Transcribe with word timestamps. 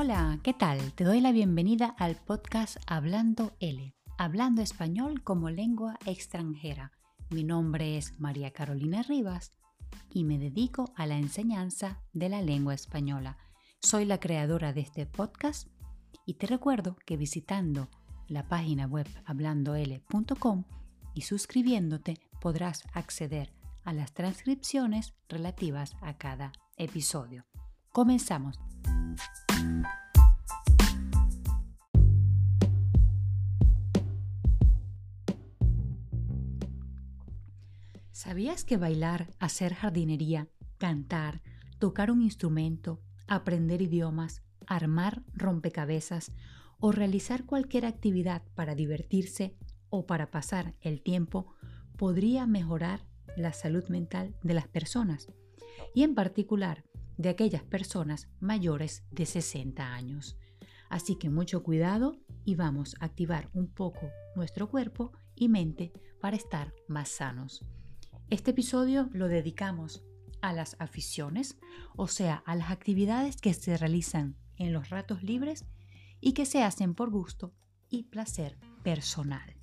Hola, 0.00 0.38
¿qué 0.44 0.54
tal? 0.54 0.92
Te 0.92 1.02
doy 1.02 1.20
la 1.20 1.32
bienvenida 1.32 1.92
al 1.98 2.14
podcast 2.14 2.76
Hablando 2.86 3.56
L, 3.58 3.96
hablando 4.16 4.62
español 4.62 5.24
como 5.24 5.50
lengua 5.50 5.98
extranjera. 6.06 6.92
Mi 7.30 7.42
nombre 7.42 7.98
es 7.98 8.12
María 8.20 8.52
Carolina 8.52 9.02
Rivas 9.02 9.54
y 10.08 10.22
me 10.22 10.38
dedico 10.38 10.92
a 10.94 11.06
la 11.06 11.16
enseñanza 11.16 12.00
de 12.12 12.28
la 12.28 12.42
lengua 12.42 12.74
española. 12.74 13.38
Soy 13.82 14.04
la 14.04 14.20
creadora 14.20 14.72
de 14.72 14.82
este 14.82 15.04
podcast 15.04 15.66
y 16.24 16.34
te 16.34 16.46
recuerdo 16.46 16.96
que 17.04 17.16
visitando 17.16 17.88
la 18.28 18.46
página 18.46 18.86
web 18.86 19.08
hablandol.com 19.24 20.62
y 21.12 21.22
suscribiéndote 21.22 22.20
podrás 22.40 22.84
acceder 22.92 23.52
a 23.82 23.92
las 23.92 24.14
transcripciones 24.14 25.16
relativas 25.28 25.96
a 26.02 26.16
cada 26.18 26.52
episodio. 26.76 27.46
Comenzamos. 27.90 28.60
¿Sabías 38.28 38.66
que 38.66 38.76
bailar, 38.76 39.30
hacer 39.38 39.72
jardinería, 39.72 40.48
cantar, 40.76 41.40
tocar 41.78 42.10
un 42.10 42.20
instrumento, 42.20 43.00
aprender 43.26 43.80
idiomas, 43.80 44.42
armar 44.66 45.22
rompecabezas 45.32 46.32
o 46.78 46.92
realizar 46.92 47.46
cualquier 47.46 47.86
actividad 47.86 48.42
para 48.54 48.74
divertirse 48.74 49.56
o 49.88 50.04
para 50.04 50.30
pasar 50.30 50.74
el 50.82 51.00
tiempo 51.00 51.54
podría 51.96 52.46
mejorar 52.46 53.06
la 53.38 53.54
salud 53.54 53.88
mental 53.88 54.36
de 54.42 54.52
las 54.52 54.68
personas 54.68 55.28
y 55.94 56.02
en 56.02 56.14
particular 56.14 56.84
de 57.16 57.30
aquellas 57.30 57.62
personas 57.62 58.28
mayores 58.40 59.04
de 59.10 59.24
60 59.24 59.94
años. 59.94 60.36
Así 60.90 61.16
que 61.16 61.30
mucho 61.30 61.62
cuidado 61.62 62.18
y 62.44 62.56
vamos 62.56 62.94
a 63.00 63.06
activar 63.06 63.48
un 63.54 63.68
poco 63.68 64.10
nuestro 64.36 64.68
cuerpo 64.68 65.12
y 65.34 65.48
mente 65.48 65.94
para 66.20 66.36
estar 66.36 66.74
más 66.88 67.08
sanos. 67.08 67.64
Este 68.30 68.50
episodio 68.50 69.08
lo 69.14 69.26
dedicamos 69.26 70.04
a 70.42 70.52
las 70.52 70.76
aficiones, 70.80 71.58
o 71.96 72.08
sea, 72.08 72.42
a 72.44 72.56
las 72.56 72.70
actividades 72.70 73.40
que 73.40 73.54
se 73.54 73.74
realizan 73.78 74.36
en 74.58 74.74
los 74.74 74.90
ratos 74.90 75.22
libres 75.22 75.64
y 76.20 76.32
que 76.32 76.44
se 76.44 76.62
hacen 76.62 76.94
por 76.94 77.08
gusto 77.08 77.54
y 77.88 78.02
placer 78.02 78.58
personal. 78.82 79.56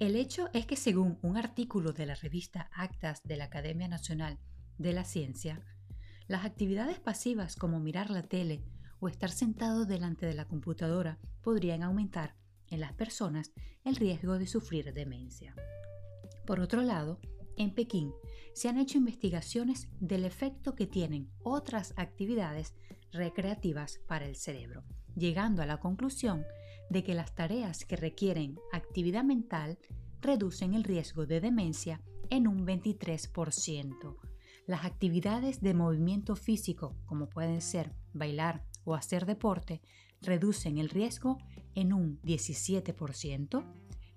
El 0.00 0.16
hecho 0.16 0.48
es 0.52 0.66
que 0.66 0.74
según 0.74 1.20
un 1.22 1.36
artículo 1.36 1.92
de 1.92 2.06
la 2.06 2.16
revista 2.16 2.70
Actas 2.74 3.22
de 3.22 3.36
la 3.36 3.44
Academia 3.44 3.86
Nacional 3.86 4.40
de 4.78 4.92
la 4.94 5.04
Ciencia, 5.04 5.62
las 6.28 6.44
actividades 6.44 7.00
pasivas 7.00 7.56
como 7.56 7.80
mirar 7.80 8.10
la 8.10 8.22
tele 8.22 8.62
o 9.00 9.08
estar 9.08 9.30
sentado 9.30 9.86
delante 9.86 10.26
de 10.26 10.34
la 10.34 10.46
computadora 10.46 11.18
podrían 11.42 11.82
aumentar 11.82 12.36
en 12.68 12.80
las 12.80 12.92
personas 12.92 13.52
el 13.84 13.96
riesgo 13.96 14.38
de 14.38 14.46
sufrir 14.46 14.92
demencia. 14.92 15.54
Por 16.46 16.60
otro 16.60 16.82
lado, 16.82 17.18
en 17.56 17.74
Pekín 17.74 18.12
se 18.52 18.68
han 18.68 18.78
hecho 18.78 18.98
investigaciones 18.98 19.88
del 20.00 20.24
efecto 20.24 20.74
que 20.74 20.86
tienen 20.86 21.30
otras 21.42 21.94
actividades 21.96 22.74
recreativas 23.10 24.00
para 24.06 24.26
el 24.26 24.36
cerebro, 24.36 24.84
llegando 25.16 25.62
a 25.62 25.66
la 25.66 25.80
conclusión 25.80 26.44
de 26.90 27.02
que 27.04 27.14
las 27.14 27.34
tareas 27.34 27.84
que 27.84 27.96
requieren 27.96 28.58
actividad 28.72 29.24
mental 29.24 29.78
reducen 30.20 30.74
el 30.74 30.84
riesgo 30.84 31.26
de 31.26 31.40
demencia 31.40 32.02
en 32.30 32.46
un 32.46 32.66
23%. 32.66 34.27
Las 34.68 34.84
actividades 34.84 35.62
de 35.62 35.72
movimiento 35.72 36.36
físico, 36.36 36.94
como 37.06 37.30
pueden 37.30 37.62
ser 37.62 37.94
bailar 38.12 38.66
o 38.84 38.94
hacer 38.94 39.24
deporte, 39.24 39.80
reducen 40.20 40.76
el 40.76 40.90
riesgo 40.90 41.38
en 41.74 41.94
un 41.94 42.20
17% 42.20 43.64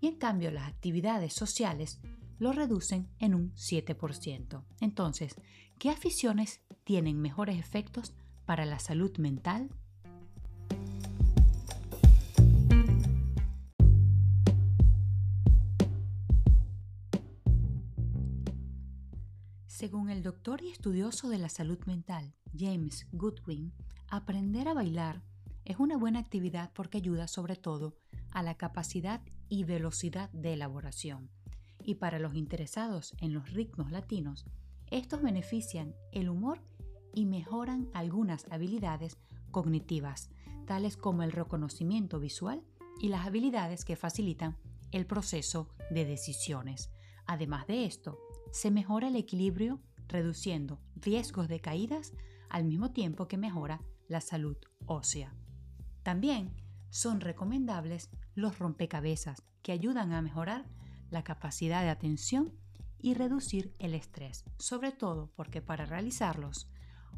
y 0.00 0.06
en 0.06 0.16
cambio 0.16 0.50
las 0.50 0.66
actividades 0.66 1.34
sociales 1.34 2.00
lo 2.38 2.52
reducen 2.52 3.10
en 3.18 3.34
un 3.34 3.52
7%. 3.56 4.64
Entonces, 4.80 5.34
¿qué 5.78 5.90
aficiones 5.90 6.62
tienen 6.82 7.20
mejores 7.20 7.58
efectos 7.58 8.14
para 8.46 8.64
la 8.64 8.78
salud 8.78 9.14
mental? 9.18 9.68
Según 19.78 20.10
el 20.10 20.24
doctor 20.24 20.60
y 20.60 20.70
estudioso 20.70 21.28
de 21.28 21.38
la 21.38 21.48
salud 21.48 21.78
mental, 21.86 22.34
James 22.52 23.06
Goodwin, 23.12 23.72
aprender 24.08 24.66
a 24.66 24.74
bailar 24.74 25.22
es 25.64 25.78
una 25.78 25.96
buena 25.96 26.18
actividad 26.18 26.72
porque 26.74 26.98
ayuda 26.98 27.28
sobre 27.28 27.54
todo 27.54 27.94
a 28.32 28.42
la 28.42 28.56
capacidad 28.56 29.22
y 29.48 29.62
velocidad 29.62 30.30
de 30.32 30.54
elaboración. 30.54 31.30
Y 31.84 31.94
para 31.94 32.18
los 32.18 32.34
interesados 32.34 33.14
en 33.20 33.32
los 33.32 33.52
ritmos 33.52 33.92
latinos, 33.92 34.46
estos 34.90 35.22
benefician 35.22 35.94
el 36.10 36.28
humor 36.28 36.60
y 37.14 37.26
mejoran 37.26 37.88
algunas 37.94 38.46
habilidades 38.50 39.16
cognitivas, 39.52 40.28
tales 40.66 40.96
como 40.96 41.22
el 41.22 41.30
reconocimiento 41.30 42.18
visual 42.18 42.64
y 43.00 43.10
las 43.10 43.28
habilidades 43.28 43.84
que 43.84 43.94
facilitan 43.94 44.56
el 44.90 45.06
proceso 45.06 45.68
de 45.88 46.04
decisiones. 46.04 46.90
Además 47.28 47.68
de 47.68 47.84
esto, 47.84 48.18
se 48.52 48.70
mejora 48.70 49.08
el 49.08 49.16
equilibrio 49.16 49.80
reduciendo 50.08 50.80
riesgos 50.96 51.48
de 51.48 51.60
caídas 51.60 52.12
al 52.48 52.64
mismo 52.64 52.90
tiempo 52.92 53.28
que 53.28 53.36
mejora 53.36 53.80
la 54.08 54.20
salud 54.20 54.56
ósea. 54.86 55.34
También 56.02 56.54
son 56.90 57.20
recomendables 57.20 58.10
los 58.34 58.58
rompecabezas 58.58 59.42
que 59.62 59.72
ayudan 59.72 60.12
a 60.12 60.22
mejorar 60.22 60.64
la 61.10 61.24
capacidad 61.24 61.82
de 61.82 61.90
atención 61.90 62.54
y 62.98 63.14
reducir 63.14 63.74
el 63.78 63.94
estrés, 63.94 64.44
sobre 64.58 64.92
todo 64.92 65.30
porque 65.36 65.62
para 65.62 65.84
realizarlos 65.86 66.70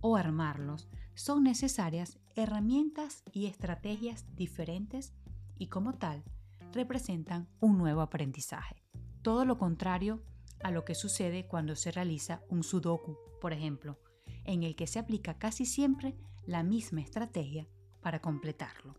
o 0.00 0.16
armarlos 0.16 0.88
son 1.14 1.42
necesarias 1.42 2.18
herramientas 2.34 3.22
y 3.32 3.46
estrategias 3.46 4.24
diferentes 4.34 5.12
y 5.58 5.66
como 5.68 5.94
tal 5.94 6.24
representan 6.72 7.48
un 7.60 7.78
nuevo 7.78 8.00
aprendizaje. 8.00 8.82
Todo 9.22 9.44
lo 9.44 9.58
contrario 9.58 10.22
a 10.62 10.70
lo 10.70 10.84
que 10.84 10.94
sucede 10.94 11.46
cuando 11.46 11.76
se 11.76 11.90
realiza 11.90 12.42
un 12.48 12.62
sudoku, 12.62 13.16
por 13.40 13.52
ejemplo, 13.52 13.98
en 14.44 14.62
el 14.62 14.76
que 14.76 14.86
se 14.86 14.98
aplica 14.98 15.38
casi 15.38 15.66
siempre 15.66 16.14
la 16.46 16.62
misma 16.62 17.00
estrategia 17.00 17.68
para 18.00 18.20
completarlo. 18.20 18.94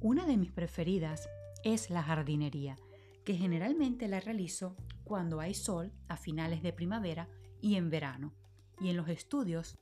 Una 0.00 0.26
de 0.26 0.36
mis 0.36 0.50
preferidas 0.50 1.28
es 1.64 1.90
la 1.90 2.02
jardinería, 2.02 2.76
que 3.24 3.34
generalmente 3.34 4.08
la 4.08 4.20
realizo 4.20 4.76
cuando 5.04 5.40
hay 5.40 5.54
sol 5.54 5.92
a 6.08 6.16
finales 6.16 6.62
de 6.62 6.72
primavera 6.72 7.28
y 7.60 7.76
en 7.76 7.90
verano. 7.90 8.34
Y 8.80 8.88
en 8.88 8.96
los 8.96 9.08
estudios 9.08 9.78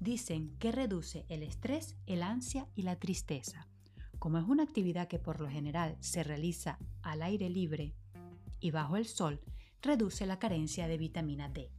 dicen 0.00 0.56
que 0.58 0.72
reduce 0.72 1.24
el 1.28 1.42
estrés, 1.42 1.96
el 2.06 2.22
ansia 2.22 2.68
y 2.74 2.82
la 2.82 2.96
tristeza. 2.96 3.68
Como 4.18 4.38
es 4.38 4.44
una 4.44 4.62
actividad 4.62 5.08
que 5.08 5.18
por 5.18 5.40
lo 5.40 5.48
general 5.48 5.96
se 6.00 6.22
realiza 6.22 6.78
al 7.02 7.22
aire 7.22 7.48
libre 7.48 7.94
y 8.60 8.70
bajo 8.70 8.96
el 8.96 9.06
sol, 9.06 9.40
reduce 9.82 10.26
la 10.26 10.38
carencia 10.38 10.86
de 10.86 10.96
vitamina 10.96 11.48
D, 11.48 11.70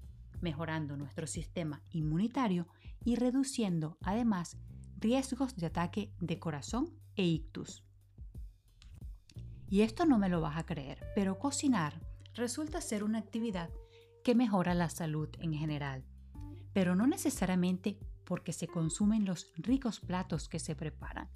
mejorando 0.41 0.97
nuestro 0.97 1.25
sistema 1.25 1.81
inmunitario 1.91 2.67
y 3.03 3.15
reduciendo 3.15 3.97
además 4.01 4.57
riesgos 4.97 5.55
de 5.55 5.67
ataque 5.67 6.13
de 6.19 6.39
corazón 6.39 6.89
e 7.15 7.25
ictus. 7.25 7.83
Y 9.69 9.81
esto 9.81 10.05
no 10.05 10.19
me 10.19 10.29
lo 10.29 10.41
vas 10.41 10.57
a 10.57 10.65
creer, 10.65 10.99
pero 11.15 11.39
cocinar 11.39 11.99
resulta 12.35 12.81
ser 12.81 13.03
una 13.03 13.19
actividad 13.19 13.69
que 14.23 14.35
mejora 14.35 14.73
la 14.73 14.89
salud 14.89 15.29
en 15.39 15.53
general, 15.53 16.05
pero 16.73 16.95
no 16.95 17.07
necesariamente 17.07 17.97
porque 18.23 18.53
se 18.53 18.67
consumen 18.67 19.25
los 19.25 19.51
ricos 19.57 19.99
platos 19.99 20.47
que 20.47 20.59
se 20.59 20.75
preparan, 20.75 21.29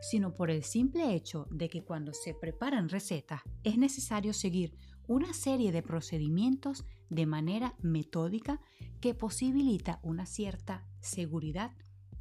sino 0.00 0.34
por 0.34 0.50
el 0.50 0.64
simple 0.64 1.14
hecho 1.14 1.46
de 1.50 1.68
que 1.68 1.84
cuando 1.84 2.12
se 2.12 2.34
preparan 2.34 2.88
recetas 2.88 3.42
es 3.62 3.78
necesario 3.78 4.32
seguir 4.32 4.76
una 5.06 5.32
serie 5.32 5.72
de 5.72 5.82
procedimientos 5.82 6.84
de 7.10 7.26
manera 7.26 7.74
metódica 7.80 8.60
que 9.00 9.14
posibilita 9.14 10.00
una 10.02 10.26
cierta 10.26 10.86
seguridad 11.00 11.72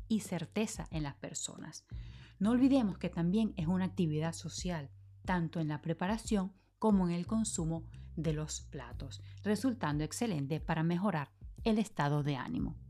y 0.08 0.22
certeza 0.22 0.88
en 0.92 1.04
las 1.04 1.16
personas. 1.16 1.86
No 2.40 2.52
olvidemos 2.52 2.98
que 2.98 3.10
también 3.10 3.54
es 3.58 3.68
una 3.68 3.86
actividad 3.86 4.34
social, 4.34 4.90
tanto 5.26 5.60
en 5.60 5.70
la 5.70 5.82
preparación 5.82 6.54
como 6.80 7.08
en 7.08 7.14
el 7.14 7.26
consumo 7.26 7.86
de 8.16 8.34
los 8.34 8.62
platos, 8.62 9.22
resultando 9.44 10.04
excelente 10.04 10.60
para 10.60 10.84
mejorar 10.84 11.32
el 11.64 11.80
estado 11.80 12.24
de 12.24 12.36
ánimo. 12.36 12.83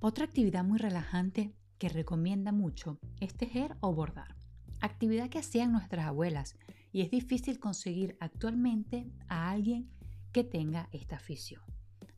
Otra 0.00 0.26
actividad 0.26 0.62
muy 0.62 0.78
relajante 0.78 1.52
que 1.76 1.88
recomienda 1.88 2.52
mucho 2.52 3.00
es 3.20 3.34
tejer 3.34 3.76
o 3.80 3.92
bordar, 3.92 4.36
actividad 4.80 5.28
que 5.28 5.40
hacían 5.40 5.72
nuestras 5.72 6.06
abuelas 6.06 6.56
y 6.92 7.02
es 7.02 7.10
difícil 7.10 7.58
conseguir 7.58 8.16
actualmente 8.20 9.10
a 9.26 9.50
alguien 9.50 9.90
que 10.30 10.44
tenga 10.44 10.88
esta 10.92 11.16
afición. 11.16 11.62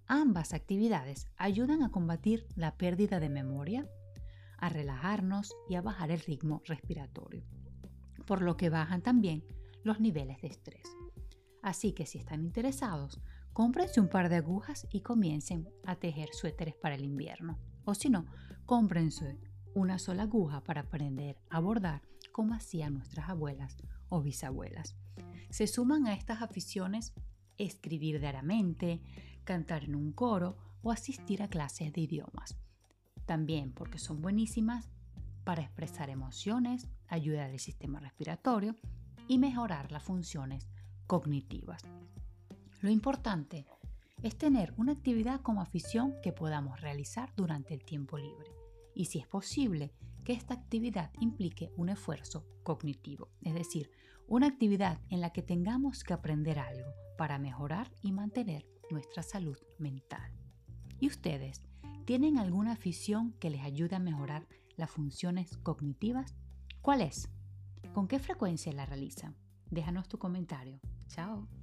Ambas 0.06 0.53
actividades 0.53 1.29
ayudan 1.38 1.82
a 1.82 1.91
combatir 1.91 2.47
la 2.55 2.77
pérdida 2.77 3.19
de 3.19 3.31
memoria, 3.31 3.88
a 4.59 4.69
relajarnos 4.69 5.55
y 5.71 5.77
a 5.77 5.82
bajar 5.82 6.11
el 6.11 6.21
ritmo 6.21 6.61
respiratorio, 6.67 7.44
por 8.27 8.43
lo 8.43 8.59
que 8.59 8.69
bajan 8.69 9.00
también 9.00 9.43
los 9.85 10.00
niveles 10.00 10.43
de 10.43 10.49
estrés. 10.49 10.87
Así 11.62 11.93
que 11.93 12.05
si 12.05 12.19
están 12.19 12.43
interesados, 12.43 13.23
cómprense 13.55 14.03
un 14.03 14.09
par 14.09 14.29
de 14.29 14.37
agujas 14.37 14.87
y 14.91 15.00
comiencen 15.00 15.67
a 15.87 15.97
tejer 15.97 16.29
suéteres 16.35 16.75
para 16.75 16.94
el 16.94 17.05
invierno. 17.05 17.59
O 17.91 17.95
si 17.97 18.09
no, 18.09 18.25
cómprense 18.67 19.37
una 19.75 19.99
sola 19.99 20.23
aguja 20.23 20.63
para 20.63 20.83
aprender 20.83 21.37
a 21.51 21.59
bordar 21.59 22.03
como 22.31 22.55
hacían 22.55 22.95
nuestras 22.95 23.29
abuelas 23.29 23.79
o 24.09 24.23
bisabuelas. 24.23 24.95
Se 25.51 25.67
suman 25.67 26.07
a 26.07 26.15
estas 26.15 26.41
aficiones 26.41 27.13
escribir 27.59 28.21
diariamente, 28.21 29.03
cantar 29.43 29.83
en 29.83 29.97
un 29.97 30.13
coro 30.13 30.57
o 30.83 30.93
asistir 30.93 31.43
a 31.43 31.49
clases 31.49 31.93
de 31.93 32.03
idiomas. 32.03 32.57
También 33.27 33.73
porque 33.73 33.99
son 33.99 34.23
buenísimas 34.23 34.89
para 35.43 35.63
expresar 35.63 36.11
emociones, 36.11 36.87
ayudar 37.09 37.51
al 37.51 37.59
sistema 37.59 37.99
respiratorio 37.99 38.77
y 39.27 39.39
mejorar 39.39 39.91
las 39.91 40.05
funciones 40.05 40.69
cognitivas. 41.09 41.83
Lo 42.83 42.91
importante 42.91 43.67
es 44.22 44.37
tener 44.37 44.75
una 44.76 44.93
actividad 44.93 45.40
como 45.40 45.62
afición 45.62 46.14
que 46.22 46.32
podamos 46.32 46.81
realizar 46.81 47.32
durante 47.37 47.75
el 47.75 47.84
tiempo 47.84 48.19
libre 48.19 48.50
y 48.94 49.06
si 49.06 49.19
es 49.19 49.26
posible 49.26 49.93
que 50.25 50.32
esta 50.32 50.55
actividad 50.55 51.11
implique 51.20 51.72
un 51.76 51.88
esfuerzo 51.88 52.44
cognitivo, 52.62 53.28
es 53.43 53.55
decir, 53.55 53.90
una 54.28 54.46
actividad 54.46 55.00
en 55.08 55.20
la 55.20 55.31
que 55.31 55.43
tengamos 55.43 56.05
que 56.05 56.12
aprender 56.12 56.58
algo 56.58 56.93
para 57.17 57.38
mejorar 57.38 57.90
y 58.02 58.12
mantener 58.12 58.67
nuestra 58.90 59.22
salud 59.22 59.58
mental. 59.78 60.31
¿Y 60.99 61.08
ustedes 61.08 61.62
tienen 62.05 62.38
alguna 62.38 62.72
afición 62.72 63.32
que 63.40 63.50
les 63.50 63.62
ayude 63.62 63.96
a 63.96 64.00
mejorar 64.00 64.46
las 64.76 64.90
funciones 64.90 65.56
cognitivas? 65.58 66.37
¿Cuál 66.82 67.00
es? 67.00 67.28
¿Con 67.94 68.06
qué 68.06 68.19
frecuencia 68.19 68.72
la 68.72 68.87
realizan? 68.87 69.34
Déjanos 69.70 70.08
tu 70.08 70.19
comentario. 70.19 70.81
Chao. 71.08 71.60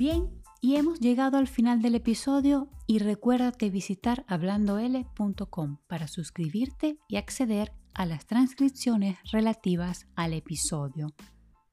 Bien, 0.00 0.30
y 0.62 0.76
hemos 0.76 0.98
llegado 0.98 1.36
al 1.36 1.46
final 1.46 1.82
del 1.82 1.94
episodio 1.94 2.70
y 2.86 3.00
recuérdate 3.00 3.68
visitar 3.68 4.24
hablandol.com 4.28 5.76
para 5.88 6.08
suscribirte 6.08 6.96
y 7.06 7.16
acceder 7.16 7.74
a 7.92 8.06
las 8.06 8.24
transcripciones 8.24 9.18
relativas 9.30 10.06
al 10.16 10.32
episodio. 10.32 11.08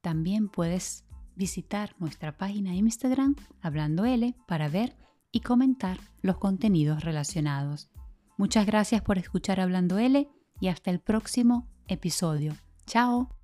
También 0.02 0.50
puedes 0.50 1.06
visitar 1.38 1.96
nuestra 2.00 2.38
página 2.38 2.72
de 2.72 2.76
Instagram 2.80 3.38
hablandol 3.62 4.36
para 4.46 4.68
ver 4.68 4.98
y 5.32 5.40
comentar 5.40 5.98
los 6.22 6.38
contenidos 6.38 7.06
relacionados. 7.06 7.90
Muchas 8.38 8.66
gracias 8.66 9.02
por 9.02 9.18
escuchar 9.18 9.62
Hablando 9.62 10.00
L 10.00 10.28
y 10.60 10.68
hasta 10.68 10.92
el 10.92 11.00
próximo 11.00 11.70
episodio. 11.88 12.58
Chao. 12.86 13.37